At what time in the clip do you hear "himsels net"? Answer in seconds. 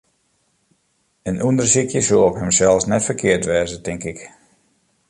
2.41-3.05